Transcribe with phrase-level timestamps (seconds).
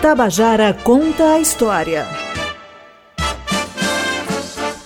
[0.00, 2.06] Tabajara conta a história.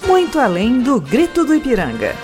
[0.06, 2.15] Muito além do grito do Ipiranga.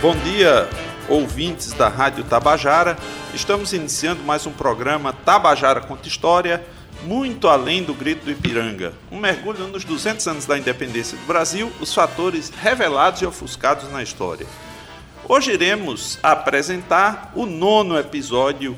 [0.00, 0.68] Bom dia,
[1.08, 2.96] ouvintes da Rádio Tabajara.
[3.34, 6.64] Estamos iniciando mais um programa Tabajara Conta História,
[7.02, 8.94] muito além do grito do Ipiranga.
[9.10, 14.04] Um mergulho nos 200 anos da independência do Brasil, os fatores revelados e ofuscados na
[14.04, 14.46] história.
[15.30, 18.74] Hoje iremos apresentar o nono episódio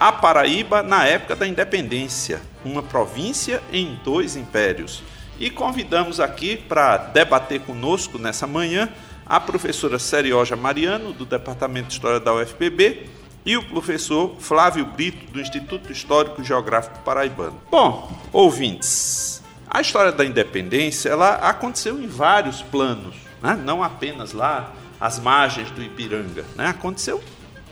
[0.00, 5.00] A Paraíba na época da independência, uma província em dois impérios.
[5.38, 8.88] E convidamos aqui para debater conosco nessa manhã
[9.24, 13.06] a professora Serioja Mariano, do Departamento de História da UFPB,
[13.46, 17.60] e o professor Flávio Brito, do Instituto Histórico e Geográfico Paraibano.
[17.70, 23.56] Bom, ouvintes, a história da independência ela aconteceu em vários planos, né?
[23.64, 26.44] não apenas lá às margens do Ipiranga.
[26.54, 26.68] Né?
[26.68, 27.20] Aconteceu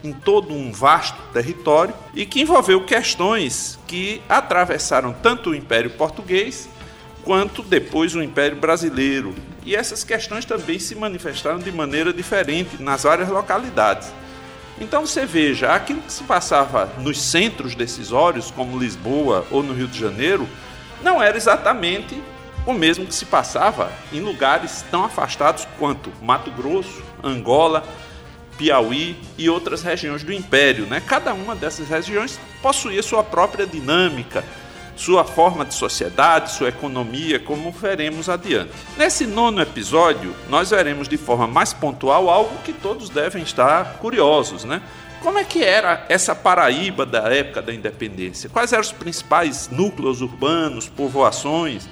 [0.02, 6.68] em todo um vasto território e que envolveu questões que atravessaram tanto o Império Português
[7.22, 9.32] quanto depois o Império Brasileiro.
[9.64, 14.12] E essas questões também se manifestaram de maneira diferente nas várias localidades.
[14.80, 19.86] Então você veja, aquilo que se passava nos centros decisórios, como Lisboa ou no Rio
[19.86, 20.48] de Janeiro,
[21.00, 22.20] não era exatamente
[22.66, 27.84] o mesmo que se passava em lugares tão afastados quanto Mato Grosso, Angola,
[28.56, 30.86] Piauí e outras regiões do Império.
[30.86, 31.02] Né?
[31.04, 34.44] Cada uma dessas regiões possuía sua própria dinâmica,
[34.94, 38.70] sua forma de sociedade, sua economia, como veremos adiante.
[38.98, 44.64] Nesse nono episódio, nós veremos de forma mais pontual algo que todos devem estar curiosos,
[44.64, 44.82] né?
[45.22, 48.48] Como é que era essa Paraíba da época da independência?
[48.48, 51.88] Quais eram os principais núcleos urbanos, povoações?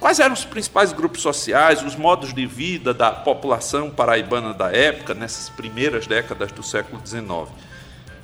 [0.00, 5.12] Quais eram os principais grupos sociais, os modos de vida da população paraibana da época,
[5.12, 7.50] nessas primeiras décadas do século XIX?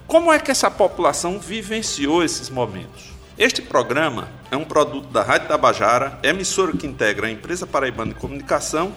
[0.07, 3.11] Como é que essa população vivenciou esses momentos?
[3.37, 8.19] Este programa é um produto da Rádio Tabajara, emissora que integra a Empresa Paraibana de
[8.19, 8.91] Comunicação,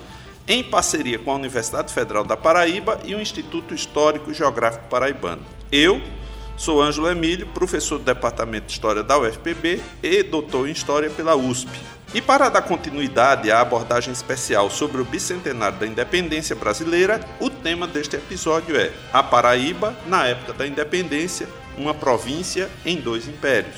[0.47, 5.41] em parceria com a Universidade Federal da Paraíba e o Instituto Histórico e Geográfico Paraibano.
[5.69, 6.01] Eu
[6.55, 11.35] sou Ângelo Emílio, professor do Departamento de História da UFPB e doutor em História pela
[11.35, 11.69] USP.
[12.13, 17.85] E para dar continuidade à abordagem especial sobre o bicentenário da independência brasileira, o tema
[17.87, 21.47] deste episódio é A Paraíba na época da independência,
[21.77, 23.75] uma província em dois impérios.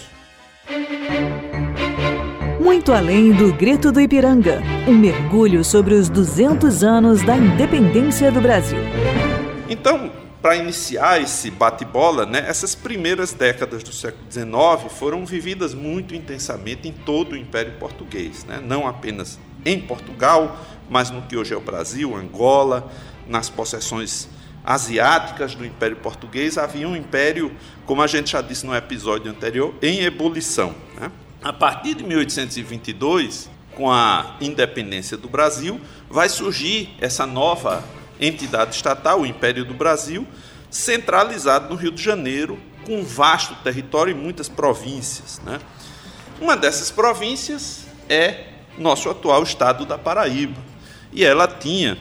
[2.61, 8.39] Muito além do grito do Ipiranga, um mergulho sobre os 200 anos da independência do
[8.39, 8.79] Brasil.
[9.67, 10.09] Então,
[10.41, 16.87] para iniciar esse bate-bola, né, essas primeiras décadas do século XIX foram vividas muito intensamente
[16.87, 20.57] em todo o Império Português, né, não apenas em Portugal,
[20.89, 22.91] mas no que hoje é o Brasil, Angola,
[23.27, 24.27] nas possessões
[24.63, 27.51] asiáticas do Império Português, havia um império,
[27.85, 30.75] como a gente já disse no episódio anterior, em ebulição.
[30.99, 31.11] Né?
[31.43, 37.83] A partir de 1822, com a independência do Brasil, vai surgir essa nova
[38.21, 40.27] entidade estatal, o Império do Brasil,
[40.69, 45.41] centralizado no Rio de Janeiro, com um vasto território e muitas províncias.
[45.43, 45.59] Né?
[46.39, 48.45] Uma dessas províncias é
[48.77, 50.59] nosso atual estado da Paraíba.
[51.11, 51.97] E ela tinha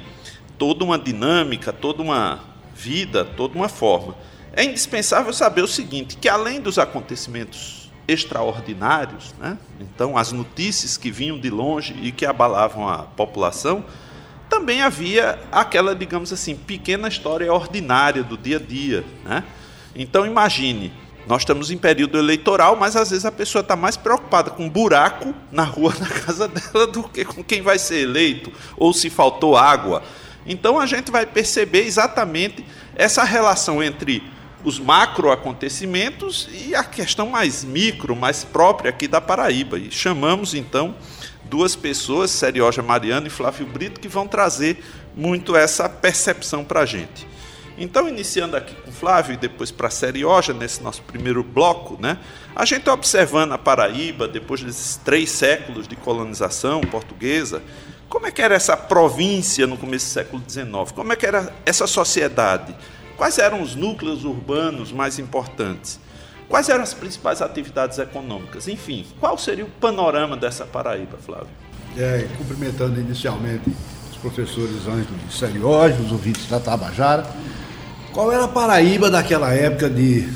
[0.57, 2.41] toda uma dinâmica, toda uma
[2.75, 4.15] vida, toda uma forma.
[4.53, 9.57] É indispensável saber o seguinte, que além dos acontecimentos extraordinários, né?
[9.81, 13.85] então as notícias que vinham de longe e que abalavam a população,
[14.61, 19.03] também havia aquela, digamos assim, pequena história ordinária do dia a dia.
[19.25, 19.43] Né?
[19.97, 20.93] Então imagine,
[21.27, 24.69] nós estamos em período eleitoral, mas às vezes a pessoa está mais preocupada com um
[24.69, 29.09] buraco na rua da casa dela do que com quem vai ser eleito, ou se
[29.09, 30.03] faltou água.
[30.45, 34.23] Então a gente vai perceber exatamente essa relação entre
[34.63, 39.79] os macro acontecimentos e a questão mais micro, mais própria aqui da Paraíba.
[39.79, 40.95] E chamamos então
[41.51, 44.83] duas pessoas, Serioja Mariano e Flávio Brito, que vão trazer
[45.17, 47.29] muito essa percepção para a gente.
[47.77, 52.19] Então, iniciando aqui com Flávio e depois para a Serioja, nesse nosso primeiro bloco, né,
[52.55, 57.63] a gente observando a Paraíba, depois desses três séculos de colonização portuguesa,
[58.09, 60.93] como é que era essa província no começo do século XIX?
[60.95, 62.75] Como é que era essa sociedade?
[63.17, 65.99] Quais eram os núcleos urbanos mais importantes?
[66.51, 68.67] Quais eram as principais atividades econômicas?
[68.67, 71.47] Enfim, qual seria o panorama dessa Paraíba, Flávio?
[71.97, 73.71] É, cumprimentando inicialmente
[74.11, 77.25] os professores Ângelo de Seriógio, os ouvintes da Tabajara.
[78.13, 80.29] Qual era a Paraíba daquela época de,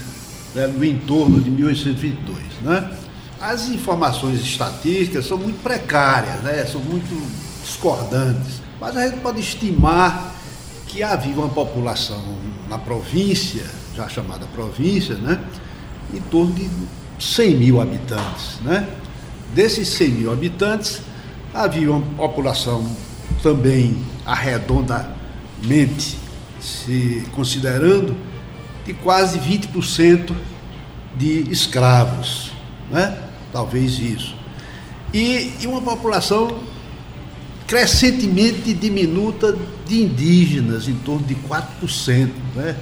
[0.55, 2.39] né, no entorno de 1822?
[2.63, 2.97] Né?
[3.41, 6.65] As informações estatísticas são muito precárias, né?
[6.65, 7.13] são muito
[7.61, 10.33] discordantes, mas a gente pode estimar
[10.87, 12.23] que havia uma população
[12.69, 13.65] na província,
[13.97, 15.43] já chamada província, né?
[16.15, 16.69] Em torno de
[17.19, 18.61] 100 mil habitantes.
[18.63, 18.89] Né?
[19.55, 21.01] Desses 100 mil habitantes,
[21.53, 22.85] havia uma população
[23.43, 26.19] também arredondamente
[26.61, 28.17] se considerando
[28.87, 30.33] de quase 20%
[31.17, 32.53] de escravos,
[32.91, 33.19] né?
[33.53, 34.35] talvez isso.
[35.13, 36.59] E, e uma população
[37.67, 39.57] crescentemente diminuta
[39.87, 42.77] de indígenas, em torno de 4%, né?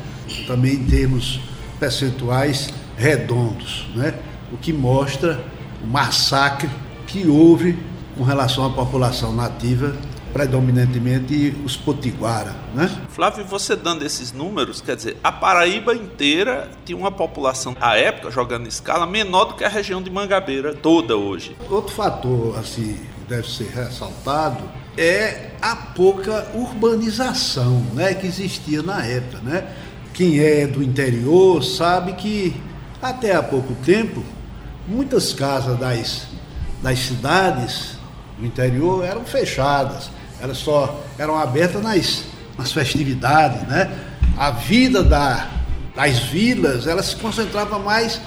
[0.46, 1.40] também em termos
[1.78, 4.14] percentuais redondos, né?
[4.52, 5.42] o que mostra
[5.82, 6.68] o massacre
[7.06, 7.78] que houve
[8.16, 9.96] com relação à população nativa
[10.32, 12.90] predominantemente os potiguara, né?
[13.10, 18.30] Flávio, você dando esses números, quer dizer, a Paraíba inteira tinha uma população, à época,
[18.30, 21.54] jogando em escala, menor do que a região de Mangabeira toda hoje.
[21.68, 22.98] Outro fator, assim,
[23.28, 24.64] deve ser ressaltado,
[24.96, 29.68] é a pouca urbanização, né, que existia na época, né?
[30.14, 32.54] Quem é do interior sabe que
[33.02, 34.24] até há pouco tempo
[34.86, 36.26] muitas casas das,
[36.82, 37.98] das cidades
[38.38, 40.10] do interior eram fechadas
[40.42, 42.24] elas só eram abertas nas,
[42.58, 43.96] nas festividades, né?
[44.36, 45.48] A vida da,
[45.94, 48.20] das vilas, ela se concentrava mais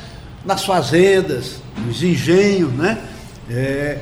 [0.45, 3.04] nas fazendas, nos engenhos, né?
[3.50, 4.00] É,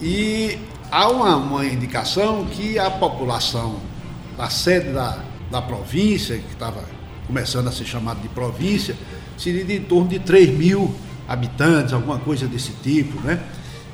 [0.00, 0.58] e
[0.90, 3.80] há uma, uma indicação que a população
[4.36, 5.18] da sede da,
[5.50, 6.82] da província, que estava
[7.26, 8.96] começando a ser chamada de província,
[9.36, 10.92] seria de em torno de 3 mil
[11.28, 13.38] habitantes, alguma coisa desse tipo, né?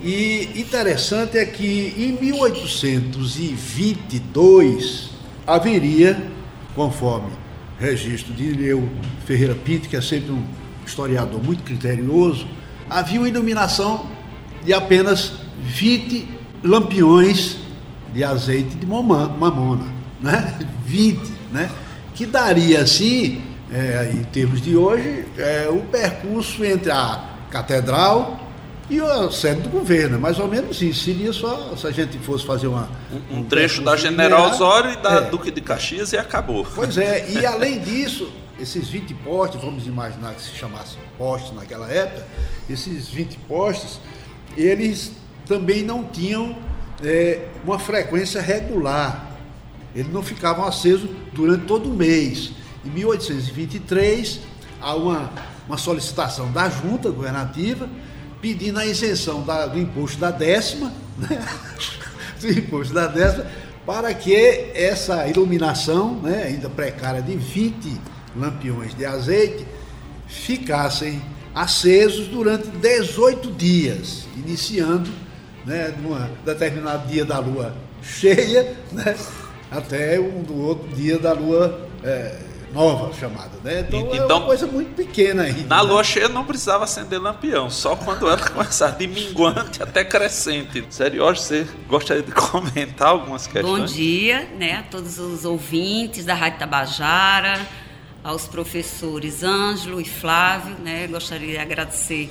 [0.02, 5.10] E interessante é que em 1822
[5.46, 6.30] haveria,
[6.74, 7.30] conforme
[7.78, 8.88] registro de Ileu
[9.26, 10.42] Ferreira Pinto, que é sempre um
[10.86, 12.46] historiador muito criterioso,
[12.88, 14.06] havia uma iluminação
[14.64, 16.26] de apenas 20
[16.62, 17.58] lampiões
[18.12, 19.84] de azeite de mamona,
[20.20, 20.58] né?
[20.86, 21.20] 20,
[21.52, 21.70] né?
[22.14, 23.40] Que daria assim,
[23.72, 28.48] é, em termos de hoje, é, o percurso entre a catedral
[28.90, 31.04] e a sede do governo, mais ou menos isso.
[31.04, 32.88] Seria só se a gente fosse fazer uma.
[33.30, 35.20] Um, um trecho da General Osório e da é.
[35.22, 36.66] Duque de Caxias e acabou.
[36.74, 41.90] Pois é, e além disso, esses 20 postes, vamos imaginar que se chamasse postes naquela
[41.90, 42.26] época,
[42.68, 44.00] esses 20 postes,
[44.56, 45.12] eles
[45.46, 46.56] também não tinham
[47.04, 49.26] é, uma frequência regular.
[49.94, 52.52] Eles não ficavam acesos durante todo o mês.
[52.84, 54.40] Em 1823,
[54.80, 55.30] há uma,
[55.66, 57.88] uma solicitação da junta governativa
[58.40, 61.44] pedindo a isenção da, do imposto da décima, né?
[62.40, 63.46] do imposto da décima,
[63.84, 64.34] para que
[64.74, 68.00] essa iluminação, né, ainda precária de 20
[68.36, 69.66] lampiões de azeite,
[70.26, 71.22] ficassem
[71.54, 75.10] acesos durante 18 dias, iniciando
[75.64, 79.16] né, num determinado dia da lua cheia, né,
[79.70, 82.38] até um do outro dia da lua é,
[82.72, 83.80] nova chamada, né?
[83.80, 85.66] Então, então é uma coisa muito pequena ainda.
[85.66, 85.90] Na né?
[85.90, 90.84] lua cheia não precisava acender lampião, só quando ela começar de minguante até crescente.
[90.90, 93.80] Sério, hoje você gostaria de comentar algumas questões?
[93.80, 97.66] Bom dia, né, a todos os ouvintes da Rádio Tabajara,
[98.22, 101.06] aos professores Ângelo e Flávio, né?
[101.06, 102.30] Gostaria de agradecer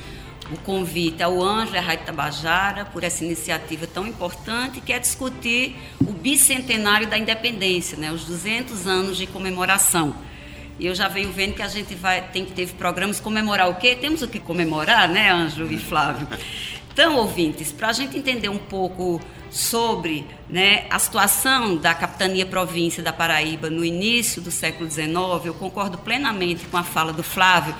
[0.51, 4.99] o convite ao Ângelo e à Rádio Tabajara por essa iniciativa tão importante que é
[4.99, 10.26] discutir o bicentenário da independência, né, os 200 anos de comemoração.
[10.79, 13.75] E eu já venho vendo que a gente vai tem que ter programas comemorar o
[13.75, 13.95] quê?
[13.95, 16.28] Temos o que comemorar, né, Ângelo e Flávio?
[16.94, 23.04] Então, ouvintes, para a gente entender um pouco sobre né, a situação da capitania província
[23.04, 25.07] da Paraíba no início do século XIX,
[25.45, 27.75] eu concordo plenamente com a fala do Flávio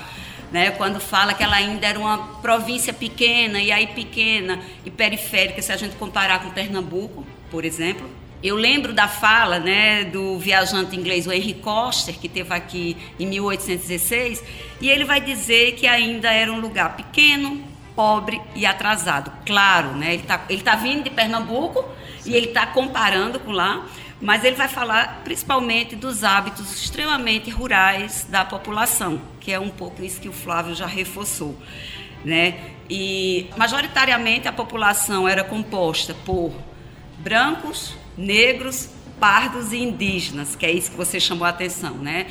[0.52, 5.62] né, quando fala que ela ainda era uma província pequena, e aí pequena e periférica,
[5.62, 8.10] se a gente comparar com Pernambuco, por exemplo.
[8.42, 13.26] Eu lembro da fala né, do viajante inglês, o Henry Coster, que esteve aqui em
[13.26, 14.44] 1816,
[14.80, 17.64] e ele vai dizer que ainda era um lugar pequeno,
[17.96, 19.32] pobre e atrasado.
[19.44, 21.84] Claro, né, ele está ele tá vindo de Pernambuco
[22.20, 22.32] Sim.
[22.32, 23.88] e ele está comparando com lá,
[24.22, 30.04] mas ele vai falar principalmente dos hábitos extremamente rurais da população, que é um pouco
[30.04, 31.58] isso que o Flávio já reforçou.
[32.24, 32.60] Né?
[32.88, 36.52] E majoritariamente a população era composta por
[37.20, 42.28] brancos, negros, pardos e indígenas, que é isso que você chamou a atenção, né?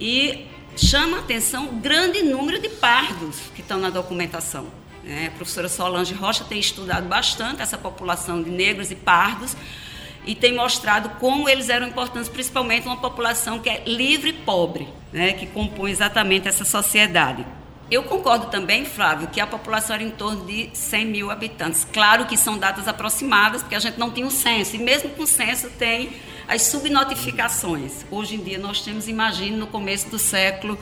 [0.00, 4.66] E chama a atenção o grande número de pardos que estão na documentação.
[5.02, 5.26] Né?
[5.28, 9.56] A professora Solange Rocha tem estudado bastante essa população de negros e pardos,
[10.26, 14.86] e tem mostrado como eles eram importantes, principalmente uma população que é livre e pobre,
[15.10, 17.46] né, que compõe exatamente essa sociedade.
[17.90, 21.86] Eu concordo também, Flávio, que a população era em torno de 100 mil habitantes.
[21.90, 25.22] Claro que são datas aproximadas, porque a gente não tinha um censo, e mesmo com
[25.22, 26.10] o censo tem
[26.46, 28.04] as subnotificações.
[28.10, 30.78] Hoje em dia nós temos, imagine, no começo do século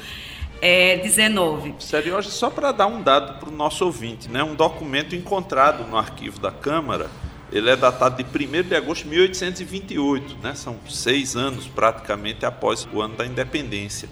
[0.60, 1.76] é 19.
[1.78, 4.42] Sério, hoje só para dar um dado para o nosso ouvinte, né?
[4.42, 7.08] Um documento encontrado no arquivo da Câmara,
[7.52, 10.54] ele é datado de 1 de agosto de 1828, né?
[10.54, 14.08] São seis anos praticamente após o ano da independência.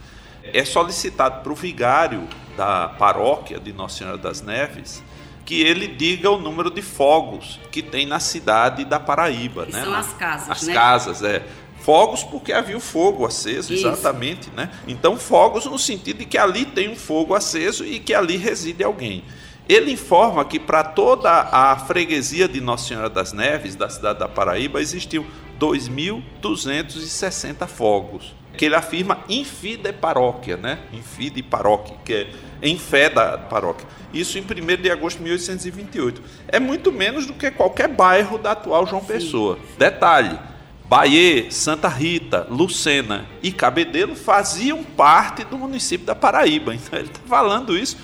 [0.52, 5.02] É solicitado para o vigário da paróquia de Nossa Senhora das Neves
[5.44, 9.84] que ele diga o número de fogos que tem na cidade da Paraíba, que né?
[9.84, 10.72] São as casas, as né?
[10.72, 11.42] casas, é.
[11.80, 13.86] Fogos porque havia o fogo aceso, Isso.
[13.86, 14.70] exatamente, né?
[14.88, 18.82] Então fogos no sentido de que ali tem um fogo aceso e que ali reside
[18.82, 19.22] alguém.
[19.68, 24.28] Ele informa que para toda a freguesia de Nossa Senhora das Neves, da cidade da
[24.28, 25.26] Paraíba, existiam
[25.58, 28.34] 2.260 fogos.
[28.56, 30.78] Que ele afirma em fide paróquia, né?
[30.92, 32.30] Em fide paróquia, que é
[32.62, 33.84] em fé da paróquia.
[34.12, 34.44] Isso em 1
[34.80, 36.22] de agosto de 1828.
[36.46, 39.58] É muito menos do que qualquer bairro da atual João Pessoa.
[39.76, 40.38] Detalhe:
[40.84, 46.72] Bahia, Santa Rita, Lucena e Cabedelo faziam parte do município da Paraíba.
[46.74, 47.96] Então ele está falando isso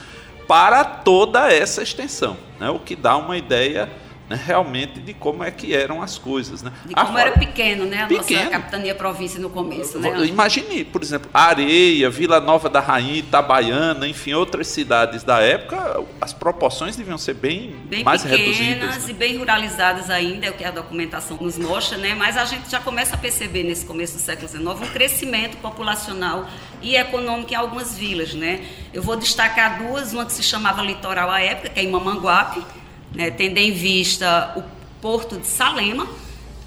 [0.49, 2.69] para toda essa extensão, né?
[2.71, 3.88] o que dá uma ideia
[4.30, 6.62] né, realmente de como é que eram as coisas.
[6.62, 6.70] Né?
[6.87, 8.04] De como Agora- era pequeno, né?
[8.04, 8.38] A Pequeno.
[8.44, 10.25] nossa capitania província no começo, né?
[10.25, 16.32] Imagine, por exemplo, Areia, Vila Nova da Rainha, Itabaiana, enfim, outras cidades da época, as
[16.32, 19.04] proporções deviam ser bem, bem mais pequenas reduzidas.
[19.04, 19.10] né?
[19.10, 22.14] e bem ruralizadas ainda, é o que a documentação nos mostra, né?
[22.14, 26.46] Mas a gente já começa a perceber nesse começo do século XIX um crescimento populacional
[26.80, 28.60] e econômico em algumas vilas, né?
[28.94, 32.62] Eu vou destacar duas, uma que se chamava Litoral à época, que é em Mamanguape,
[33.14, 33.30] né?
[33.30, 34.62] tendo em vista o
[35.00, 36.06] porto de Salema,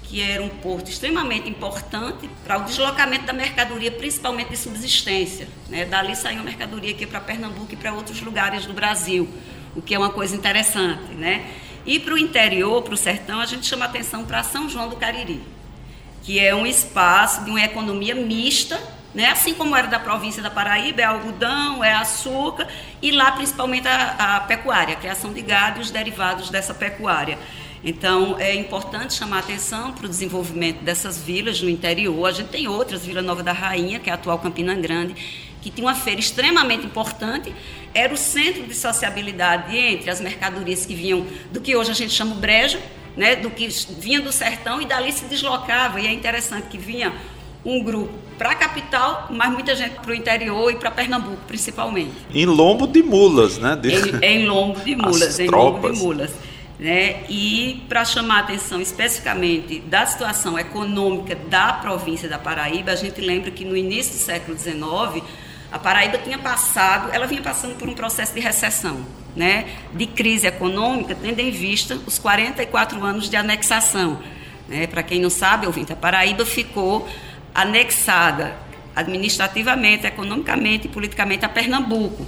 [0.04, 5.48] que era um porto extremamente importante para o deslocamento da mercadoria, principalmente de subsistência.
[5.68, 5.84] Né?
[5.84, 9.28] Dali saiu mercadoria aqui para Pernambuco e para outros lugares do Brasil,
[9.74, 11.14] o que é uma coisa interessante.
[11.14, 11.50] Né?
[11.86, 14.96] E para o interior, para o sertão, a gente chama atenção para São João do
[14.96, 15.40] Cariri,
[16.22, 18.80] que é um espaço de uma economia mista,
[19.14, 19.26] né?
[19.26, 22.66] assim como era da província da Paraíba, é algodão, é açúcar,
[23.00, 27.38] e lá principalmente a, a pecuária, a criação de gado e os derivados dessa pecuária.
[27.84, 32.26] Então, é importante chamar atenção para o desenvolvimento dessas vilas no interior.
[32.26, 35.14] A gente tem outras, Vila Nova da Rainha, que é a atual Campina Grande,
[35.60, 37.54] que tinha uma feira extremamente importante,
[37.94, 42.12] era o centro de sociabilidade entre as mercadorias que vinham do que hoje a gente
[42.12, 42.78] chama o brejo,
[43.16, 43.68] né, do que
[43.98, 46.00] vinha do sertão e dali se deslocava.
[46.00, 47.12] E é interessante que vinha
[47.64, 52.12] um grupo para a capital, mas muita gente para o interior e para Pernambuco, principalmente.
[52.32, 53.76] Em lombo de mulas, né?
[53.76, 53.92] De-
[54.24, 56.32] Em, em lombo de mulas, As em lombo de mulas.
[56.78, 57.22] Né?
[57.28, 63.20] E para chamar a atenção especificamente da situação econômica da província da Paraíba, a gente
[63.20, 65.22] lembra que no início do século XIX,
[65.70, 69.06] a Paraíba tinha passado, ela vinha passando por um processo de recessão,
[69.36, 69.66] né?
[69.94, 74.18] de crise econômica, tendo em vista os 44 anos de anexação.
[74.68, 74.88] Né?
[74.88, 77.08] Para quem não sabe, ouvinte, a Paraíba ficou
[77.54, 78.56] anexada
[78.94, 82.26] administrativamente, economicamente e politicamente a Pernambuco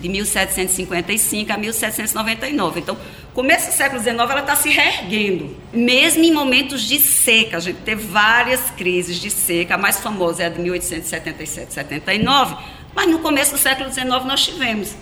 [0.00, 2.80] de 1755 a 1799.
[2.80, 2.96] Então,
[3.34, 7.56] começo do século XIX, ela está se reerguendo, mesmo em momentos de seca.
[7.56, 12.56] A gente teve várias crises de seca, a mais famosa é a de 1877, 79,
[12.94, 14.94] mas no começo do século XIX nós tivemos.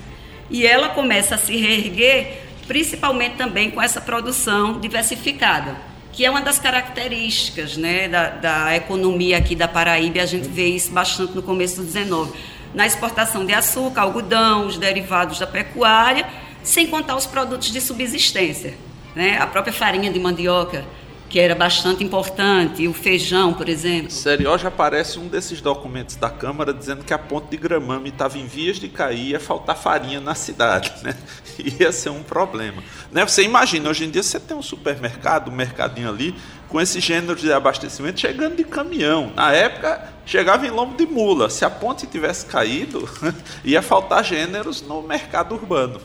[0.48, 5.76] E ela começa a se reerguer, principalmente também com essa produção diversificada,
[6.16, 10.66] que é uma das características né, da, da economia aqui da Paraíba, a gente vê
[10.66, 12.32] isso bastante no começo do 19
[12.74, 16.26] na exportação de açúcar, algodão, os derivados da pecuária,
[16.62, 18.74] sem contar os produtos de subsistência.
[19.14, 19.38] Né?
[19.38, 20.84] A própria farinha de mandioca,
[21.28, 24.10] que era bastante importante, o feijão, por exemplo.
[24.10, 28.38] Sério, hoje aparece um desses documentos da Câmara dizendo que a ponte de Gramame estava
[28.38, 31.16] em vias de cair ia faltar farinha na cidade, né?
[31.80, 32.82] Ia ser um problema.
[33.10, 33.26] Né?
[33.26, 36.34] Você imagina, hoje em dia você tem um supermercado, um mercadinho ali,
[36.68, 39.32] com esse gênero de abastecimento chegando de caminhão.
[39.34, 41.48] Na época, chegava em lombo de mula.
[41.48, 43.08] Se a ponte tivesse caído,
[43.64, 46.00] ia faltar gêneros no mercado urbano.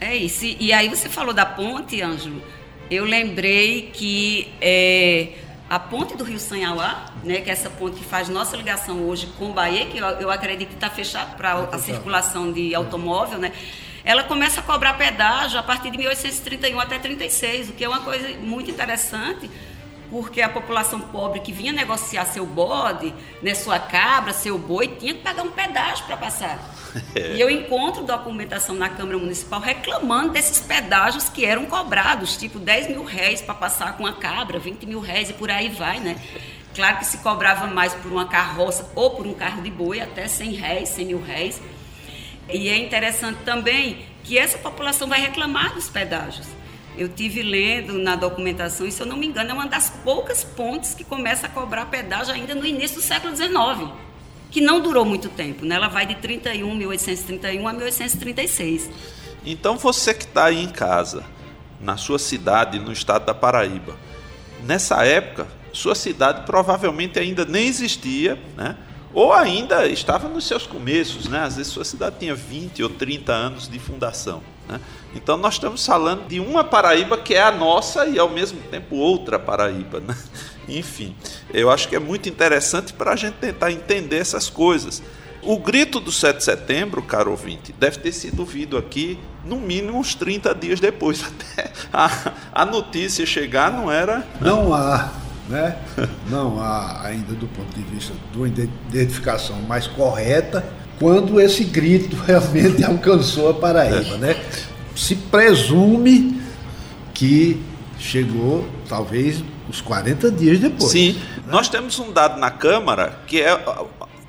[0.00, 0.44] É isso.
[0.44, 2.42] E e aí você falou da ponte, Ângelo.
[2.94, 5.32] Eu lembrei que é,
[5.68, 9.26] a ponte do Rio Sanhauá, né, que é essa ponte que faz nossa ligação hoje
[9.36, 13.52] com Bahia, que eu, eu acredito que está fechado para a circulação de automóvel, né,
[14.04, 18.00] ela começa a cobrar pedágio a partir de 1831 até 36, o que é uma
[18.00, 19.50] coisa muito interessante,
[20.14, 25.12] porque a população pobre que vinha negociar seu bode, né, sua cabra, seu boi, tinha
[25.12, 26.56] que pagar um pedágio para passar.
[27.16, 32.90] E eu encontro documentação na Câmara Municipal reclamando desses pedágios que eram cobrados, tipo 10
[32.90, 36.14] mil réis para passar com a cabra, 20 mil réis e por aí vai, né?
[36.72, 40.28] Claro que se cobrava mais por uma carroça ou por um carro de boi, até
[40.28, 41.60] 100 réis, 100 mil réis.
[42.48, 46.46] E é interessante também que essa população vai reclamar dos pedágios.
[46.96, 50.44] Eu tive lendo na documentação, e se eu não me engano, é uma das poucas
[50.44, 53.90] pontes que começa a cobrar pedágio ainda no início do século XIX,
[54.50, 55.74] que não durou muito tempo, né?
[55.74, 58.90] Ela vai de 31, 1831 a 1836.
[59.44, 61.24] Então você que está aí em casa,
[61.80, 63.96] na sua cidade, no estado da Paraíba,
[64.62, 68.76] nessa época, sua cidade provavelmente ainda nem existia, né?
[69.12, 71.40] ou ainda estava nos seus começos, né?
[71.40, 74.42] às vezes sua cidade tinha 20 ou 30 anos de fundação.
[74.68, 74.80] Né?
[75.14, 78.96] Então nós estamos falando de uma Paraíba que é a nossa e ao mesmo tempo
[78.96, 80.00] outra Paraíba.
[80.00, 80.16] Né?
[80.68, 81.14] Enfim,
[81.52, 85.02] eu acho que é muito interessante para a gente tentar entender essas coisas.
[85.42, 89.98] O grito do 7 de setembro, caro ouvinte, deve ter sido ouvido aqui no mínimo
[89.98, 91.22] uns 30 dias depois.
[91.54, 94.26] Até a, a notícia chegar não era.
[94.40, 95.12] Não há,
[95.48, 95.78] né?
[96.30, 100.64] Não há ainda do ponto de vista de uma identificação mais correta
[100.98, 104.42] quando esse grito realmente alcançou a Paraíba, né?
[104.94, 106.40] Se presume
[107.12, 107.60] que
[107.98, 110.90] chegou talvez uns 40 dias depois.
[110.90, 111.42] Sim, né?
[111.46, 113.58] nós temos um dado na Câmara que é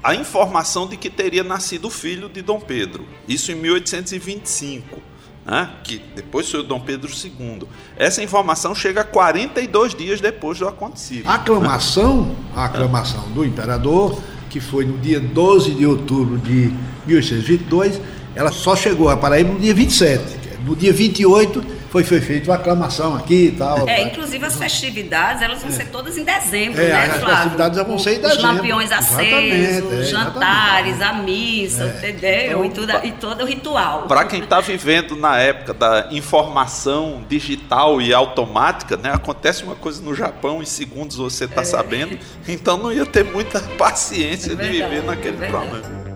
[0.03, 5.15] a informação de que teria nascido o filho de Dom Pedro, isso em 1825.
[5.45, 5.69] Né?
[5.84, 7.67] que depois foi o Dom Pedro II.
[7.95, 11.27] Essa informação chega 42 dias depois do acontecido.
[11.27, 14.19] A aclamação, a aclamação do imperador,
[14.55, 16.71] que foi no dia 12 de outubro de
[17.05, 18.00] 1822,
[18.33, 20.24] ela só chegou a Paraíba no dia 27.
[20.65, 21.62] No dia 28
[21.95, 23.87] foi, foi feita uma aclamação aqui e tal.
[23.87, 25.73] É, inclusive as festividades, elas vão é.
[25.73, 27.35] ser todas em dezembro, é, né, as Flávio?
[27.35, 28.37] festividades vão ser em dezembro.
[28.37, 31.87] Os lampiões acesos, os é, jantares, a missa, é.
[31.87, 32.65] entendeu?
[32.65, 34.03] Então, e, tudo, e todo o ritual.
[34.07, 40.01] Para quem está vivendo na época da informação digital e automática, né, acontece uma coisa
[40.01, 41.65] no Japão, em segundos você está é.
[41.65, 46.14] sabendo, então não ia ter muita paciência de viver naquele problema.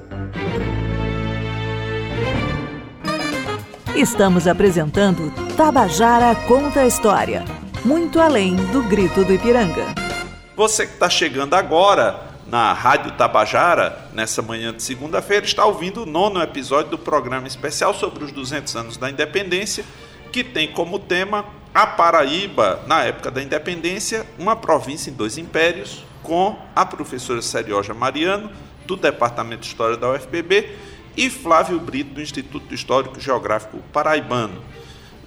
[4.00, 7.44] Estamos apresentando Tabajara Conta a História.
[7.84, 9.88] Muito além do grito do Ipiranga.
[10.56, 16.06] Você que está chegando agora na Rádio Tabajara, nessa manhã de segunda-feira, está ouvindo o
[16.06, 19.84] nono episódio do programa especial sobre os 200 anos da independência,
[20.32, 26.06] que tem como tema a Paraíba, na época da independência, uma província em dois impérios,
[26.24, 28.50] com a professora Serioja Mariano,
[28.86, 30.70] do Departamento de História da UFPB,
[31.20, 34.64] e Flávio Brito, do Instituto Histórico Geográfico Paraibano.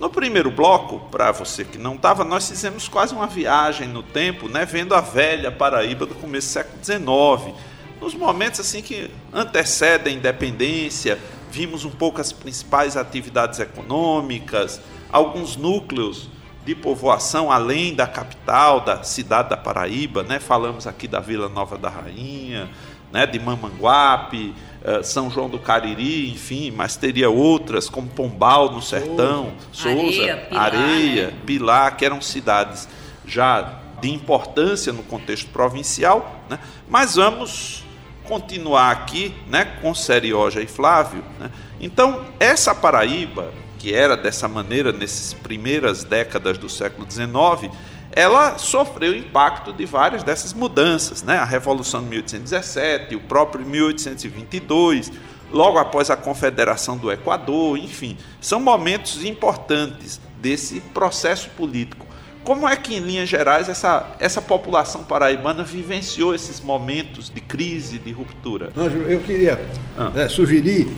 [0.00, 4.48] No primeiro bloco, para você que não estava, nós fizemos quase uma viagem no tempo,
[4.48, 7.54] né, vendo a velha Paraíba do começo do século XIX.
[8.00, 11.18] Nos momentos assim que antecedem a independência,
[11.50, 14.80] vimos um pouco as principais atividades econômicas,
[15.12, 16.30] alguns núcleos
[16.64, 20.40] de povoação além da capital, da cidade da Paraíba, né?
[20.40, 22.70] Falamos aqui da Vila Nova da Rainha,
[23.12, 28.82] né, de Mamanguape, eh, São João do Cariri, enfim, mas teria outras, como Pombal no
[28.82, 31.34] Sertão, Souza, Areia, Pilar, Areia, né?
[31.46, 32.88] Pilar, que eram cidades
[33.24, 36.58] já de importância no contexto provincial, né?
[36.88, 37.84] mas vamos
[38.24, 41.24] continuar aqui né, com Serioja e Flávio.
[41.38, 41.50] Né?
[41.80, 47.72] Então, essa Paraíba, que era dessa maneira nessas primeiras décadas do século XIX,
[48.12, 51.38] ela sofreu o impacto de várias dessas mudanças, né?
[51.38, 55.12] A Revolução de 1817, o próprio 1822,
[55.50, 62.06] logo após a Confederação do Equador, enfim, são momentos importantes desse processo político.
[62.44, 67.98] Como é que, em linhas gerais, essa, essa população paraibana vivenciou esses momentos de crise,
[67.98, 68.72] de ruptura?
[69.08, 69.64] Eu queria
[69.96, 70.10] ah.
[70.16, 70.88] é, sugerir,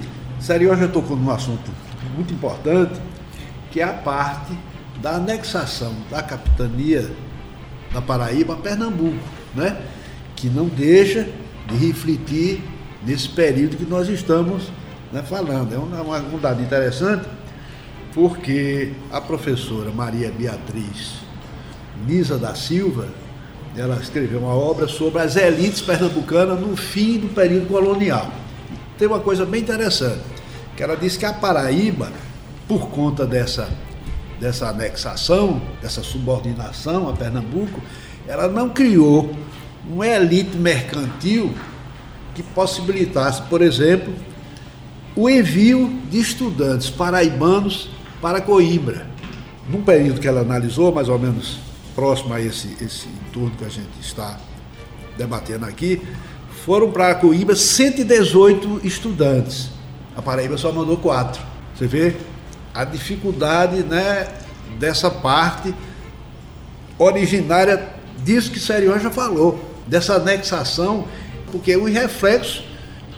[0.40, 1.70] Sério, já tocou num assunto
[2.14, 3.00] muito importante,
[3.70, 4.52] que é a parte
[5.04, 7.10] da anexação da capitania
[7.92, 9.22] da Paraíba a Pernambuco,
[9.54, 9.76] né?
[10.34, 11.28] que não deixa
[11.68, 12.62] de refletir
[13.04, 14.72] nesse período que nós estamos
[15.12, 15.74] né, falando.
[15.74, 17.26] É uma, um dado interessante,
[18.14, 21.16] porque a professora Maria Beatriz
[22.06, 23.06] Nisa da Silva,
[23.76, 28.32] ela escreveu uma obra sobre as elites pernambucanas no fim do período colonial.
[28.96, 30.22] Tem uma coisa bem interessante,
[30.74, 32.10] que ela diz que a Paraíba,
[32.66, 33.68] por conta dessa
[34.40, 37.80] dessa anexação, dessa subordinação a Pernambuco,
[38.26, 39.34] ela não criou
[39.88, 41.54] uma elite mercantil
[42.34, 44.12] que possibilitasse, por exemplo,
[45.14, 47.88] o envio de estudantes paraibanos
[48.20, 49.06] para Coimbra.
[49.68, 51.58] Num período que ela analisou, mais ou menos
[51.94, 54.38] próximo a esse, esse entorno que a gente está
[55.16, 56.02] debatendo aqui,
[56.64, 59.70] foram para Coimbra 118 estudantes.
[60.16, 61.40] A Paraíba só mandou quatro.
[61.74, 62.16] Você vê
[62.74, 64.28] a dificuldade né,
[64.78, 65.72] dessa parte
[66.98, 71.06] originária disso que Serion já falou, dessa anexação,
[71.50, 72.64] porque os reflexos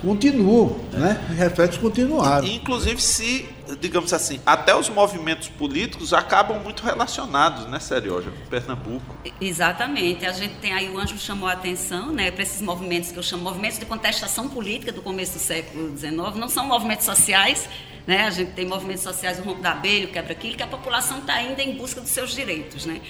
[0.03, 1.21] continuam, né?
[1.37, 2.47] Reflexos continuaram.
[2.47, 3.49] Inclusive se,
[3.81, 9.17] digamos assim, até os movimentos políticos acabam muito relacionados, né, Serioja, com Pernambuco.
[9.41, 10.25] Exatamente.
[10.25, 13.23] A gente tem aí, o Anjo chamou a atenção, né, para esses movimentos que eu
[13.23, 17.69] chamo movimentos de contestação política do começo do século XIX, não são movimentos sociais,
[18.07, 18.25] né?
[18.25, 21.35] A gente tem movimentos sociais, o Rompo da Abelha, o Quebra-Quilo, que a população está
[21.35, 23.01] ainda em busca dos seus direitos, né?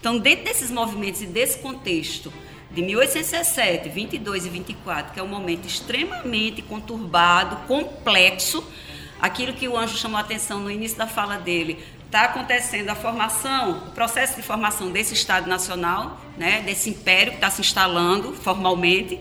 [0.00, 2.32] Então, dentro desses movimentos e desse contexto,
[2.70, 8.64] de 1817, 22 e 24, que é um momento extremamente conturbado, complexo,
[9.20, 12.94] aquilo que o Anjo chamou a atenção no início da fala dele, está acontecendo a
[12.94, 18.32] formação, o processo de formação desse Estado Nacional, né, desse império que está se instalando
[18.32, 19.20] formalmente,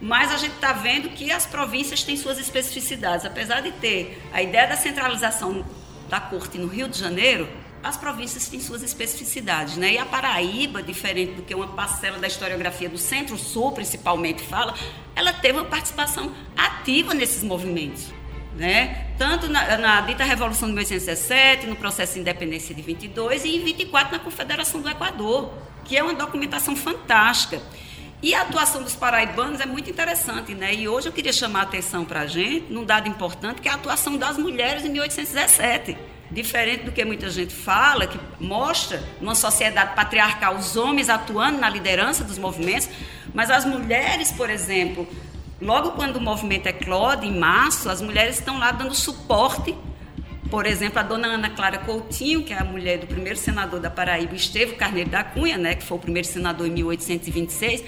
[0.00, 3.26] mas a gente está vendo que as províncias têm suas especificidades.
[3.26, 5.64] Apesar de ter a ideia da centralização
[6.08, 7.48] da corte no Rio de Janeiro,
[7.82, 9.92] as províncias têm suas especificidades, né?
[9.92, 14.74] E a Paraíba, diferente do que uma parcela da historiografia do Centro-Sul principalmente fala,
[15.14, 18.12] ela teve uma participação ativa nesses movimentos,
[18.58, 19.06] né?
[19.16, 23.64] Tanto na, na dita Revolução de 1817, no processo de independência de 22 e em
[23.64, 25.52] 24 na Confederação do Equador,
[25.84, 27.62] que é uma documentação fantástica.
[28.20, 30.74] E a atuação dos paraibanos é muito interessante, né?
[30.74, 33.70] E hoje eu queria chamar a atenção para a gente, num dado importante, que é
[33.70, 35.96] a atuação das mulheres em 1817
[36.30, 41.68] diferente do que muita gente fala, que mostra numa sociedade patriarcal os homens atuando na
[41.70, 42.88] liderança dos movimentos,
[43.32, 45.08] mas as mulheres, por exemplo,
[45.60, 49.74] logo quando o movimento eclode, em março, as mulheres estão lá dando suporte.
[50.50, 53.90] Por exemplo, a dona Ana Clara Coutinho, que é a mulher do primeiro senador da
[53.90, 57.84] Paraíba, Estevão Carneiro da Cunha, né, que foi o primeiro senador em 1826,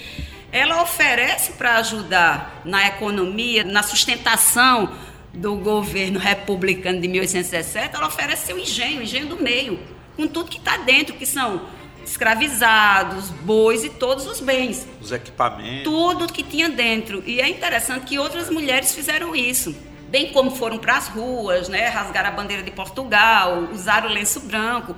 [0.53, 4.93] ela oferece para ajudar na economia, na sustentação
[5.33, 9.79] do governo republicano de 1817, ela oferece seu engenho, o engenho do meio,
[10.17, 11.63] com tudo que está dentro, que são
[12.05, 14.87] escravizados, bois e todos os bens.
[15.01, 15.85] Os equipamentos.
[15.85, 17.23] Tudo que tinha dentro.
[17.27, 19.75] E é interessante que outras mulheres fizeram isso.
[20.09, 24.41] Bem como foram para as ruas, né, rasgar a bandeira de Portugal, usar o lenço
[24.41, 24.97] branco.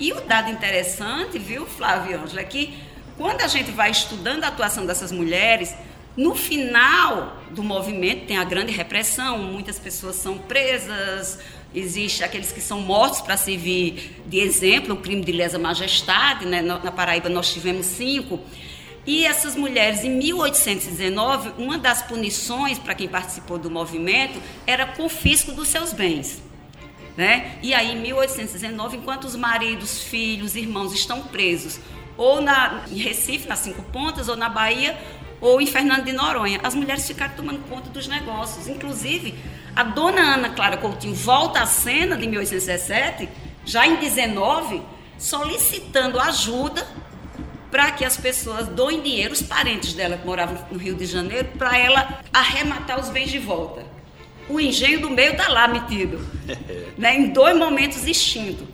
[0.00, 2.74] E o dado interessante, viu, Flávio Ângela, é que
[3.16, 5.74] quando a gente vai estudando a atuação dessas mulheres,
[6.16, 11.38] no final do movimento tem a grande repressão, muitas pessoas são presas,
[11.74, 16.62] existe aqueles que são mortos para servir de exemplo, o crime de lesa majestade, né?
[16.62, 18.40] na Paraíba nós tivemos cinco.
[19.06, 25.52] E essas mulheres, em 1819, uma das punições para quem participou do movimento era confisco
[25.52, 26.42] dos seus bens.
[27.16, 27.56] Né?
[27.62, 31.78] E aí, em 1819, enquanto os maridos, filhos, irmãos estão presos,
[32.16, 34.98] ou na, em Recife, nas Cinco Pontas, ou na Bahia,
[35.40, 36.60] ou em Fernando de Noronha.
[36.62, 38.66] As mulheres ficaram tomando conta dos negócios.
[38.68, 39.34] Inclusive,
[39.76, 43.28] a dona Ana Clara Coutinho volta à cena de 1817,
[43.62, 44.80] já em 19,
[45.18, 46.86] solicitando ajuda
[47.70, 51.48] para que as pessoas doem dinheiro, os parentes dela que moravam no Rio de Janeiro,
[51.58, 53.84] para ela arrematar os bens de volta.
[54.48, 56.24] O engenho do meio está lá metido,
[56.96, 58.66] né, em dois momentos distintos.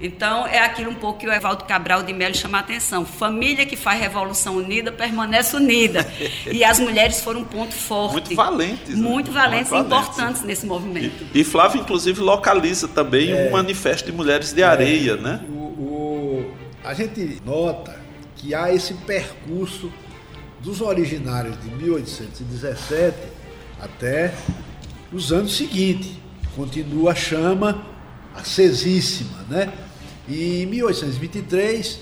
[0.00, 3.06] Então, é aquilo um pouco que o Evaldo Cabral de Melo chama a atenção.
[3.06, 6.04] Família que faz revolução unida permanece unida.
[6.50, 8.14] E as mulheres foram um ponto forte.
[8.14, 8.94] Muito valentes.
[8.94, 9.40] Muito né?
[9.40, 11.24] valentes e importantes nesse movimento.
[11.32, 15.40] E, e, Flávio, inclusive, localiza também é, um manifesto de mulheres de areia, é, né?
[15.48, 16.54] O, o,
[16.84, 17.98] a gente nota
[18.36, 19.92] que há esse percurso
[20.60, 23.16] dos originários de 1817
[23.80, 24.34] até
[25.12, 26.12] os anos seguintes.
[26.56, 27.93] Continua a chama
[28.34, 29.72] acesíssima, né?
[30.28, 32.00] E em 1823,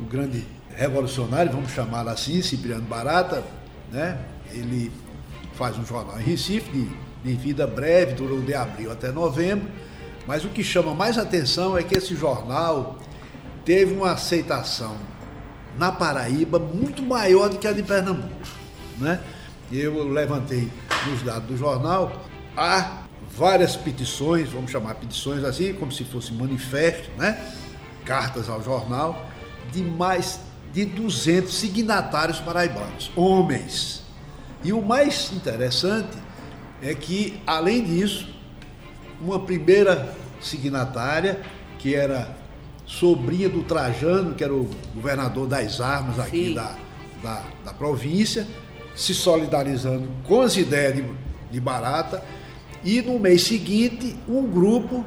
[0.00, 3.44] o grande revolucionário, vamos chamá-lo assim, Cipriano Barata,
[3.90, 4.18] né?
[4.52, 4.90] ele
[5.54, 6.88] faz um jornal em Recife, de,
[7.24, 9.68] de vida breve, durou de abril até novembro,
[10.26, 12.98] mas o que chama mais atenção é que esse jornal
[13.64, 14.96] teve uma aceitação
[15.78, 18.28] na Paraíba muito maior do que a de Pernambuco.
[18.98, 19.20] Né?
[19.72, 20.70] Eu levantei
[21.06, 22.12] nos dados do jornal
[22.56, 22.99] a
[23.36, 27.52] várias petições, vamos chamar petições assim, como se fosse manifesto, né?
[28.04, 29.26] cartas ao jornal,
[29.72, 30.40] de mais
[30.72, 34.02] de 200 signatários paraibanos, homens.
[34.62, 36.16] E o mais interessante
[36.82, 38.28] é que, além disso,
[39.20, 41.40] uma primeira signatária,
[41.78, 42.36] que era
[42.86, 46.76] sobrinha do Trajano, que era o governador das armas aqui da,
[47.22, 48.46] da, da, província,
[48.94, 51.04] se solidarizando com as ideias de,
[51.50, 52.22] de Barata,
[52.84, 55.04] e no mês seguinte, um grupo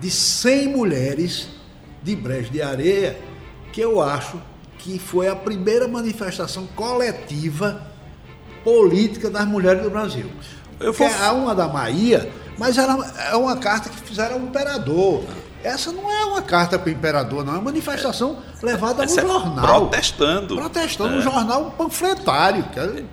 [0.00, 1.48] de 100 mulheres
[2.02, 3.18] de Brejo de Areia,
[3.72, 4.40] que eu acho
[4.78, 7.86] que foi a primeira manifestação coletiva
[8.62, 10.30] política das mulheres do Brasil.
[10.78, 10.94] Eu.
[11.20, 12.96] Há uma da Bahia, mas era,
[13.30, 15.24] é uma carta que fizeram ao imperador.
[15.62, 17.54] Essa não é uma carta para o imperador, não.
[17.54, 19.66] É uma manifestação levada no é jornal.
[19.66, 20.54] Protestando.
[20.54, 21.16] Protestando é.
[21.16, 22.64] no jornal panfletário.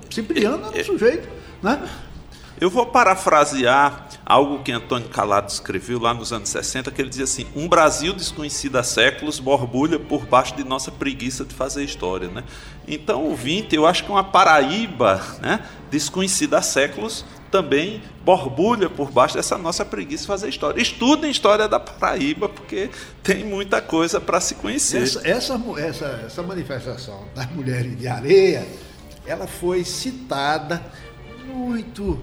[0.08, 1.28] Que Cipriano era um sujeito
[1.60, 1.80] Né?
[2.58, 7.24] Eu vou parafrasear algo que Antônio Calado escreveu lá nos anos 60, que ele dizia
[7.24, 12.28] assim: Um Brasil desconhecido há séculos borbulha por baixo de nossa preguiça de fazer história.
[12.28, 12.42] Né?
[12.88, 19.34] Então, ouvinte, eu acho que uma Paraíba né, desconhecida há séculos também borbulha por baixo
[19.36, 20.80] dessa nossa preguiça de fazer história.
[20.80, 22.90] Estudem história da Paraíba, porque
[23.22, 25.02] tem muita coisa para se conhecer.
[25.02, 28.66] Essa, essa, essa, essa manifestação das mulheres de areia,
[29.26, 30.82] ela foi citada
[31.46, 32.18] muito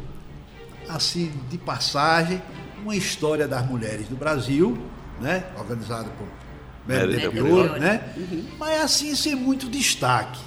[0.90, 2.42] assim, de passagem,
[2.82, 4.78] uma história das mulheres do Brasil,
[5.22, 5.46] né?
[5.58, 6.28] organizada por
[6.86, 8.14] Mérida Pior, né?
[8.18, 8.46] Uhum.
[8.60, 10.40] Mas assim, sem muito destaque,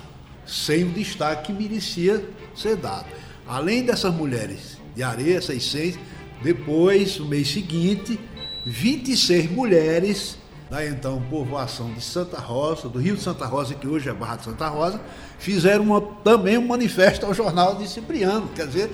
[0.47, 3.07] sem o destaque que merecia ser dado.
[3.47, 5.99] Além dessas mulheres de areia, 600,
[6.43, 8.21] depois, no mês seguinte,
[8.65, 10.37] 26 mulheres
[10.69, 14.37] da então povoação de Santa Rosa, do Rio de Santa Rosa, que hoje é Barra
[14.37, 15.01] de Santa Rosa,
[15.39, 18.49] fizeram uma, também um manifesto ao jornal de Cipriano.
[18.55, 18.91] Quer dizer,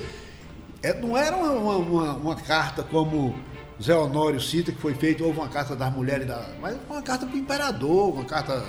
[0.83, 3.35] é, não era uma, uma, uma, carta como
[3.81, 7.25] Zé Honório cita, que foi feita, houve uma carta das mulheres, da, mas uma carta
[7.25, 8.65] para o imperador, uma carta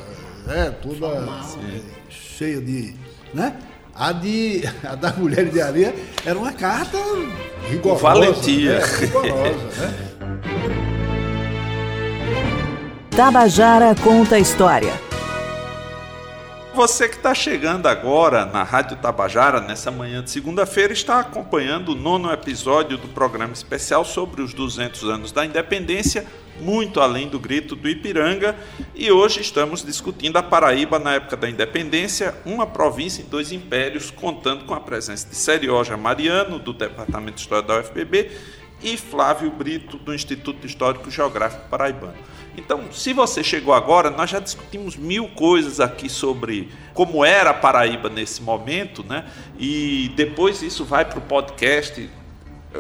[0.47, 2.95] é, toda é, cheia de.
[3.33, 3.57] Né?
[3.95, 6.97] A, de, a das mulheres de areia era uma carta
[7.69, 8.01] rigorosa.
[8.01, 8.79] Valentia.
[8.79, 8.85] Né?
[8.99, 10.09] Rigorosa, né?
[13.15, 15.12] Tabajara conta a história.
[16.73, 21.95] Você que está chegando agora na Rádio Tabajara, nessa manhã de segunda-feira, está acompanhando o
[21.95, 26.25] nono episódio do programa especial sobre os 200 anos da independência,
[26.59, 28.55] muito além do grito do Ipiranga.
[28.95, 34.09] E hoje estamos discutindo a Paraíba na época da independência, uma província em dois impérios,
[34.09, 38.31] contando com a presença de Serioja Mariano, do Departamento de História da UFPB,
[38.81, 42.15] e Flávio Brito, do Instituto Histórico Geográfico Paraibano.
[42.55, 47.53] Então, se você chegou agora, nós já discutimos mil coisas aqui sobre como era a
[47.53, 49.25] Paraíba nesse momento, né?
[49.57, 52.09] E depois isso vai para o podcast.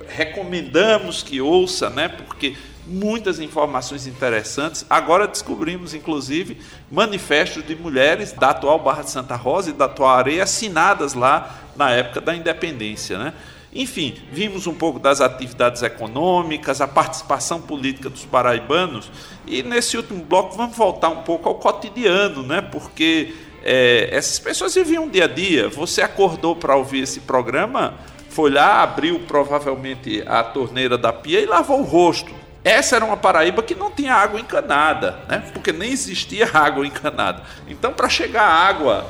[0.07, 2.07] Recomendamos que ouça, né?
[2.07, 4.85] Porque muitas informações interessantes.
[4.89, 6.59] Agora descobrimos, inclusive,
[6.91, 11.59] manifestos de mulheres da atual Barra de Santa Rosa e da atual Areia assinadas lá
[11.75, 13.33] na época da independência, né?
[13.75, 19.09] Enfim, vimos um pouco das atividades econômicas, a participação política dos paraibanos
[19.47, 22.61] e nesse último bloco vamos voltar um pouco ao cotidiano, né?
[22.61, 23.33] Porque
[23.63, 25.69] é, essas pessoas viviam dia a dia.
[25.69, 27.95] Você acordou para ouvir esse programa,
[28.29, 32.31] foi lá, abriu provavelmente a torneira da pia e lavou o rosto.
[32.63, 35.43] Essa era uma Paraíba que não tinha água encanada, né?
[35.51, 37.41] Porque nem existia água encanada.
[37.67, 39.05] Então, para chegar água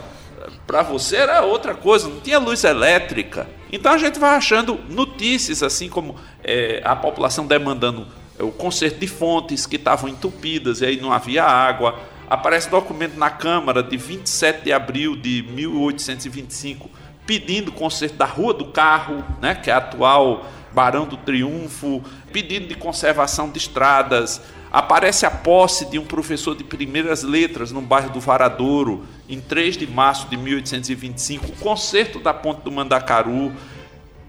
[0.65, 3.47] para você era outra coisa, não tinha luz elétrica.
[3.71, 8.07] Então a gente vai achando notícias, assim como é, a população demandando
[8.39, 11.99] o conserto de fontes que estavam entupidas e aí não havia água.
[12.29, 16.89] Aparece documento na Câmara de 27 de abril de 1825
[17.25, 22.67] pedindo conserto da Rua do Carro, né, que é a atual Barão do Triunfo, pedindo
[22.67, 24.41] de conservação de estradas,
[24.73, 29.77] Aparece a posse de um professor de primeiras letras no bairro do Varadouro, em 3
[29.77, 33.53] de março de 1825, o concerto da ponte do Mandacaru,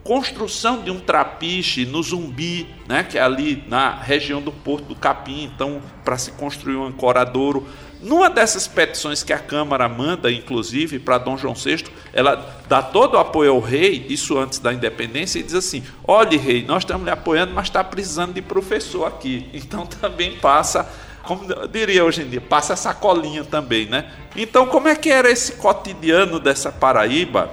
[0.05, 4.95] construção de um trapiche no Zumbi, né, que é ali na região do Porto do
[4.95, 7.67] Capim, então para se construir um ancoradouro.
[8.03, 13.15] Numa dessas petições que a Câmara manda, inclusive, para Dom João VI, ela dá todo
[13.15, 17.07] o apoio ao rei, isso antes da independência, e diz assim: olhe, rei, nós estamos
[17.07, 19.49] lhe apoiando, mas está precisando de professor aqui.
[19.65, 20.87] Então também passa,
[21.23, 24.13] como diria hoje em dia, passa essa colinha também, né?
[24.37, 27.51] Então, como é que era esse cotidiano dessa Paraíba,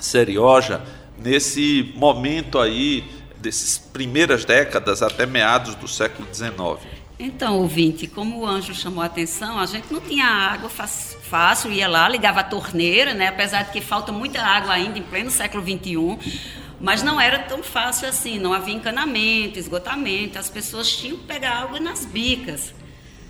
[0.00, 0.80] Serioja,
[1.18, 3.04] nesse momento aí,
[3.38, 6.96] dessas primeiras décadas até meados do século XIX?
[7.18, 11.88] Então, ouvinte, como o anjo chamou a atenção, a gente não tinha água fácil, ia
[11.88, 13.28] lá, ligava a torneira, né?
[13.28, 16.18] apesar de que falta muita água ainda em pleno século XXI,
[16.78, 21.62] mas não era tão fácil assim, não havia encanamento, esgotamento, as pessoas tinham que pegar
[21.62, 22.74] água nas bicas.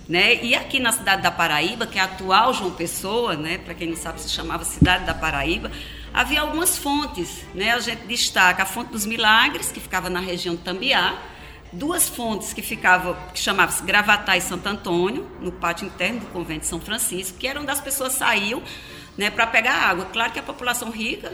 [0.07, 0.43] Né?
[0.43, 3.57] E aqui na cidade da Paraíba, que é a atual João Pessoa, né?
[3.57, 5.71] para quem não sabe, se chamava Cidade da Paraíba,
[6.13, 7.43] havia algumas fontes.
[7.53, 7.71] Né?
[7.71, 11.17] A gente destaca a Fonte dos Milagres, que ficava na região de Tambiá,
[11.71, 16.61] duas fontes que ficavam, que chamavam-se Gravatá e Santo Antônio, no pátio interno do convento
[16.61, 18.61] de São Francisco, que eram das pessoas saíam
[19.17, 20.05] né, para pegar água.
[20.05, 21.33] Claro que a população rica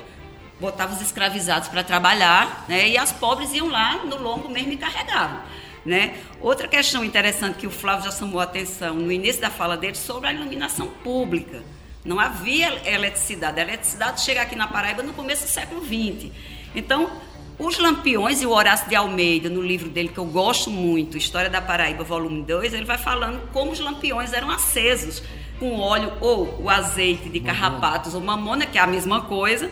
[0.59, 4.77] botava os escravizados para trabalhar, né, e as pobres iam lá no lombo mesmo e
[4.77, 5.41] carregavam.
[5.85, 6.17] Né?
[6.39, 9.95] Outra questão interessante que o Flávio já chamou a atenção no início da fala dele
[9.95, 11.61] sobre a iluminação pública.
[12.05, 13.59] Não havia eletricidade.
[13.59, 16.31] A eletricidade chega aqui na Paraíba no começo do século XX.
[16.75, 17.09] Então,
[17.57, 21.49] os Lampiões e o Horácio de Almeida, no livro dele que eu gosto muito, História
[21.49, 25.23] da Paraíba, volume 2, ele vai falando como os lampiões eram acesos
[25.59, 29.71] com óleo ou o azeite de carrapatos ou mamona, que é a mesma coisa,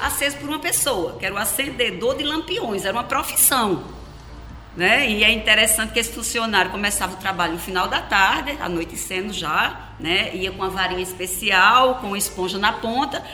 [0.00, 3.95] aceso por uma pessoa, que era o acendedor de lampiões, era uma profissão.
[4.76, 5.08] Né?
[5.08, 9.92] E é interessante que esse funcionário começava o trabalho no final da tarde, anoitecendo já,
[9.98, 10.34] né?
[10.34, 13.24] ia com uma varinha especial, com esponja na ponta,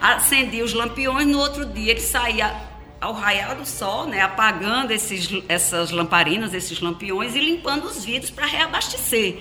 [0.00, 2.54] acendia os lampiões, no outro dia ele saía
[3.00, 8.30] ao raiar do sol, né, apagando esses, essas lamparinas, esses lampiões e limpando os vidros
[8.30, 9.38] para reabastecer.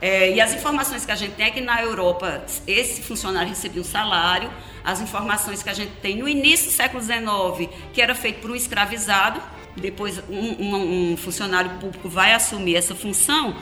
[0.00, 3.80] É, e as informações que a gente tem é que na Europa esse funcionário recebia
[3.80, 4.50] um salário.
[4.84, 8.50] As informações que a gente tem no início do século XIX, que era feito por
[8.50, 9.40] um escravizado,
[9.76, 13.56] depois um, um, um funcionário público vai assumir essa função,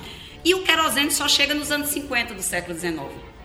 [0.44, 2.98] e o querosene só chega nos anos 50 do século XIX.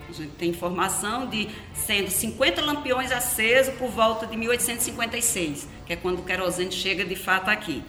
[0.08, 5.96] A gente tem informação de sendo 50 lampiões acesos por volta de 1856, que é
[5.96, 7.82] quando o querosene chega de fato aqui.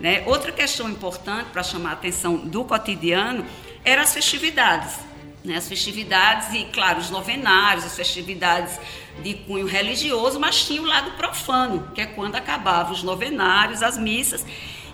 [0.00, 0.22] Né?
[0.26, 3.44] Outra questão importante para chamar a atenção do cotidiano
[3.84, 5.09] eram as festividades.
[5.44, 5.56] Né?
[5.56, 8.78] As festividades, e claro, os novenários, as festividades
[9.22, 13.96] de cunho religioso, mas tinha o lado profano, que é quando acabavam os novenários, as
[13.96, 14.44] missas,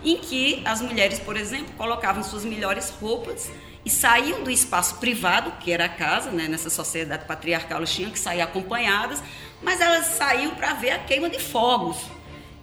[0.05, 3.51] em que as mulheres, por exemplo, colocavam suas melhores roupas
[3.85, 6.49] e saíam do espaço privado, que era a casa, né?
[6.49, 9.23] nessa sociedade patriarcal elas tinham que sair acompanhadas,
[9.63, 11.97] mas elas saíam para ver a queima de fogos,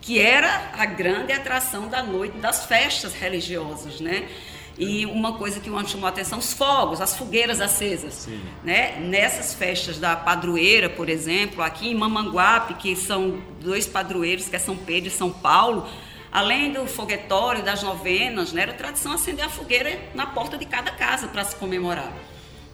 [0.02, 4.28] que era a grande atração da noite das festas religiosas, né?
[4.78, 8.28] E uma coisa que o chamou a atenção, os fogos, as fogueiras acesas.
[8.64, 9.00] Né?
[9.00, 14.60] Nessas festas da padroeira, por exemplo, aqui em Mamanguape, que são dois padroeiros, que é
[14.60, 15.88] São Pedro e São Paulo,
[16.32, 20.92] além do foguetório, das novenas, né, era tradição acender a fogueira na porta de cada
[20.92, 22.12] casa para se comemorar.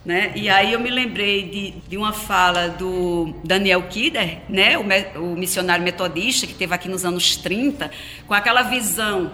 [0.02, 0.32] Né?
[0.34, 4.78] E aí eu me lembrei de, de uma fala do Daniel Kider, né?
[4.78, 7.90] o, me, o missionário metodista que teve aqui nos anos 30,
[8.26, 9.30] com aquela visão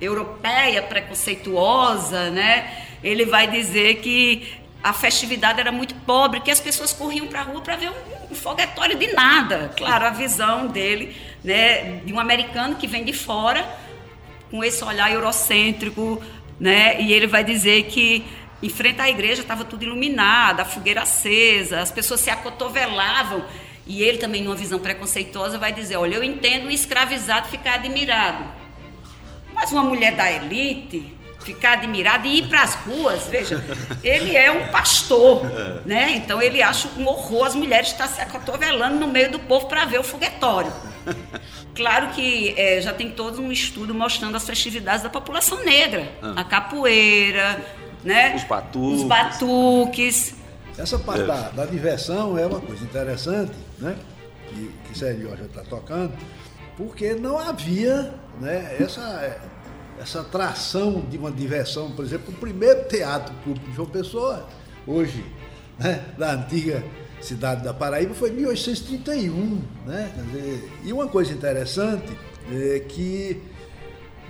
[0.00, 2.86] europeia preconceituosa, né?
[3.02, 7.42] ele vai dizer que a festividade era muito pobre, que as pessoas corriam para a
[7.42, 9.72] rua para ver um, um, foguetório de nada.
[9.76, 13.66] Claro, a visão dele, né, de um americano que vem de fora,
[14.50, 16.22] com esse olhar eurocêntrico,
[16.58, 18.24] né, e ele vai dizer que
[18.62, 23.44] em frente à igreja estava tudo iluminado, a fogueira acesa, as pessoas se acotovelavam.
[23.86, 28.44] E ele também, numa visão preconceituosa, vai dizer: Olha, eu entendo um escravizado ficar admirado,
[29.60, 33.26] mas uma mulher da elite ficar admirado e ir para as ruas.
[33.26, 33.62] Veja,
[34.02, 35.42] ele é um pastor,
[35.84, 36.12] né?
[36.12, 39.84] Então ele acha um horror as mulheres estar se acotovelando no meio do povo para
[39.84, 40.72] ver o foguetório.
[41.74, 46.34] Claro que é, já tem todo um estudo mostrando as festividades da população negra, ah.
[46.36, 47.64] a capoeira,
[48.02, 48.34] né?
[48.36, 49.00] Os batuques.
[49.00, 50.34] Os batuques.
[50.76, 51.26] Essa parte é.
[51.26, 53.96] da, da, diversão é uma coisa interessante, né?
[54.48, 56.12] Que, que Sérgio já está tocando,
[56.76, 59.50] porque não havia né, essa
[60.00, 64.48] essa atração de uma diversão, por exemplo, o primeiro teatro público de João Pessoa,
[64.86, 65.22] hoje,
[65.78, 66.82] né, da antiga
[67.20, 69.62] cidade da Paraíba, foi em 1831.
[69.86, 70.10] Né?
[70.26, 72.16] Dizer, e uma coisa interessante
[72.50, 73.42] é que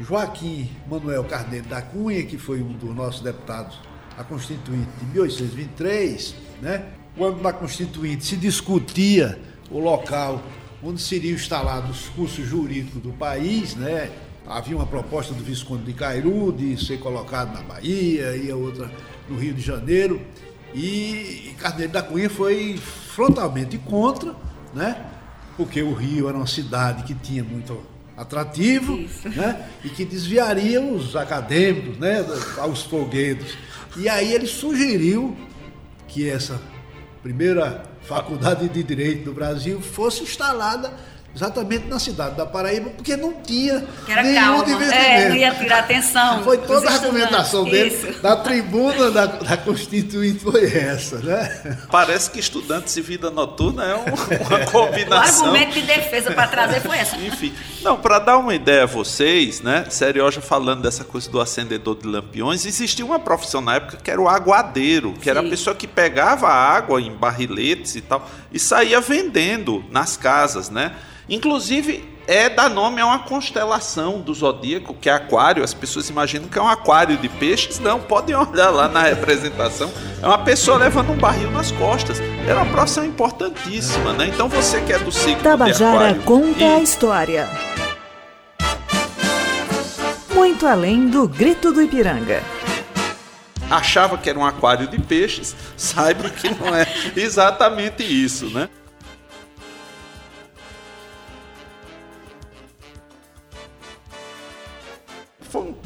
[0.00, 3.78] Joaquim Manuel Carneiro da Cunha, que foi um dos nossos deputados
[4.18, 6.84] a Constituinte de 1823, né?
[7.16, 9.38] quando na Constituinte se discutia
[9.70, 10.42] o local
[10.82, 14.10] onde seriam instalados os cursos jurídicos do país, né?
[14.50, 18.90] havia uma proposta do Visconde de Cairu de ser colocado na Bahia e a outra
[19.28, 20.20] no Rio de Janeiro.
[20.74, 24.34] E Carneiro da Cunha foi frontalmente contra,
[24.74, 25.06] né?
[25.56, 27.80] Porque o Rio era uma cidade que tinha muito
[28.16, 29.68] atrativo, né?
[29.84, 32.24] E que desviaria os acadêmicos, né?
[32.58, 33.56] Aos folguedos.
[33.96, 35.36] E aí ele sugeriu
[36.06, 36.60] que essa
[37.22, 40.92] primeira faculdade de direito do Brasil fosse instalada
[41.34, 44.70] Exatamente na cidade da Paraíba, porque não tinha que era nenhum calma.
[44.70, 44.94] investimento.
[44.94, 46.42] É, não ia tirar atenção.
[46.42, 48.20] Foi toda a argumentação dele Isso.
[48.20, 51.78] da tribuna da, da, Constituinte foi essa, né?
[51.90, 55.44] Parece que estudantes e vida noturna é uma combinação.
[55.44, 57.16] o argumento de defesa para trazer foi essa.
[57.16, 59.86] Enfim, não, para dar uma ideia a vocês, né?
[59.88, 64.20] Serioja falando dessa coisa do acendedor de lampiões, existia uma profissão na época que era
[64.20, 65.30] o aguadeiro, que Sim.
[65.30, 70.68] era a pessoa que pegava água em barriletes e tal e saía vendendo nas casas,
[70.70, 70.92] né?
[71.30, 75.62] Inclusive, é dar nome a uma constelação do zodíaco, que é aquário.
[75.62, 77.78] As pessoas imaginam que é um aquário de peixes.
[77.78, 79.90] Não, podem olhar lá na representação.
[80.20, 82.20] É uma pessoa levando um barril nas costas.
[82.46, 84.26] Era uma profissão importantíssima, né?
[84.26, 86.64] Então você que é do signo Tabajara de conta e...
[86.64, 87.48] a história.
[90.34, 92.42] Muito além do grito do Ipiranga
[93.70, 98.68] achava que era um aquário de peixes, saiba que não é exatamente isso, né?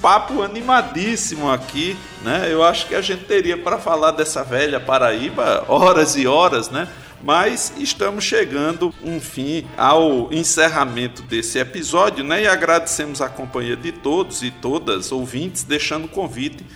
[0.05, 2.47] Papo animadíssimo aqui, né?
[2.53, 6.87] Eu acho que a gente teria para falar dessa velha Paraíba horas e horas, né?
[7.23, 12.43] Mas estamos chegando, enfim, ao encerramento desse episódio, né?
[12.43, 16.67] E agradecemos a companhia de todos e todas ouvintes, deixando o convite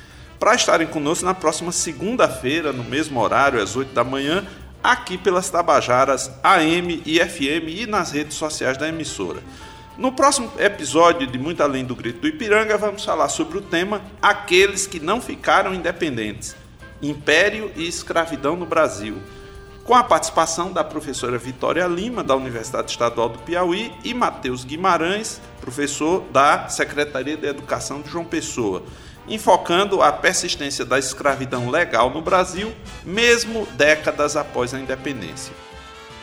[0.41, 4.43] para estarem conosco na próxima segunda-feira, no mesmo horário, às 8 da manhã,
[4.83, 9.43] aqui pelas Tabajaras AM e FM e nas redes sociais da emissora.
[9.99, 14.01] No próximo episódio de Muito Além do Grito do Ipiranga, vamos falar sobre o tema
[14.23, 16.55] Aqueles que não ficaram independentes:
[17.03, 19.17] Império e Escravidão no Brasil
[19.83, 25.41] com a participação da professora Vitória Lima, da Universidade Estadual do Piauí, e Matheus Guimarães,
[25.63, 28.83] professor da Secretaria de Educação de João Pessoa,
[29.27, 32.73] enfocando a persistência da escravidão legal no Brasil,
[33.03, 35.55] mesmo décadas após a independência.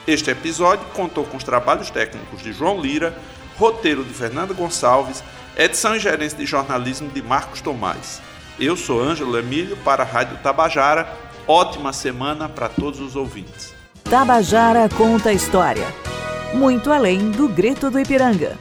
[0.08, 3.18] Este episódio contou com os trabalhos técnicos de João Lira,
[3.58, 5.24] roteiro de Fernando Gonçalves,
[5.58, 8.22] edição e gerência de jornalismo de Marcos Tomás.
[8.60, 13.74] Eu sou Ângelo Emílio para a Rádio Tabajara Ótima semana para todos os ouvintes.
[14.04, 15.86] Tabajara conta a história.
[16.56, 18.58] Muito além do grito do Ipiranga.